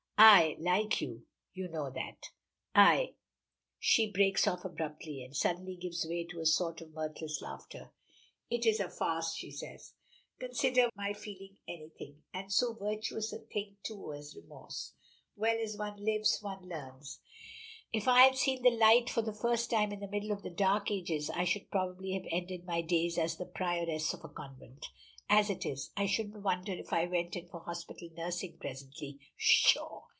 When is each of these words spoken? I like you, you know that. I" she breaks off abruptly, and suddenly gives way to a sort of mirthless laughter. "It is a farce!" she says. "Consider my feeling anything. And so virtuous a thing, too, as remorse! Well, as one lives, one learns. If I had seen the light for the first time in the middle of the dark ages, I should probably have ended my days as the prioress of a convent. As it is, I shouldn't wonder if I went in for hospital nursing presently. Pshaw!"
I 0.23 0.55
like 0.59 1.01
you, 1.01 1.23
you 1.51 1.67
know 1.67 1.89
that. 1.89 2.25
I" 2.75 3.15
she 3.79 4.11
breaks 4.11 4.45
off 4.47 4.63
abruptly, 4.63 5.23
and 5.23 5.35
suddenly 5.35 5.75
gives 5.75 6.05
way 6.07 6.25
to 6.25 6.39
a 6.41 6.45
sort 6.45 6.79
of 6.79 6.93
mirthless 6.93 7.41
laughter. 7.41 7.89
"It 8.47 8.67
is 8.67 8.79
a 8.79 8.87
farce!" 8.87 9.33
she 9.33 9.49
says. 9.49 9.93
"Consider 10.39 10.91
my 10.95 11.13
feeling 11.13 11.57
anything. 11.67 12.21
And 12.31 12.53
so 12.53 12.75
virtuous 12.75 13.33
a 13.33 13.39
thing, 13.39 13.77
too, 13.81 14.13
as 14.13 14.35
remorse! 14.35 14.93
Well, 15.35 15.57
as 15.59 15.75
one 15.75 15.97
lives, 15.97 16.37
one 16.39 16.69
learns. 16.69 17.19
If 17.91 18.07
I 18.07 18.21
had 18.21 18.35
seen 18.37 18.61
the 18.61 18.69
light 18.69 19.09
for 19.09 19.23
the 19.23 19.33
first 19.33 19.71
time 19.71 19.91
in 19.91 20.01
the 20.01 20.07
middle 20.07 20.31
of 20.31 20.43
the 20.43 20.51
dark 20.51 20.91
ages, 20.91 21.31
I 21.31 21.45
should 21.45 21.71
probably 21.71 22.11
have 22.11 22.27
ended 22.29 22.65
my 22.65 22.81
days 22.81 23.17
as 23.17 23.37
the 23.37 23.47
prioress 23.47 24.13
of 24.13 24.23
a 24.23 24.29
convent. 24.29 24.85
As 25.27 25.49
it 25.49 25.65
is, 25.65 25.89
I 25.97 26.05
shouldn't 26.05 26.43
wonder 26.43 26.73
if 26.73 26.93
I 26.93 27.05
went 27.07 27.35
in 27.35 27.47
for 27.47 27.61
hospital 27.61 28.07
nursing 28.15 28.59
presently. 28.59 29.17
Pshaw!" 29.37 30.03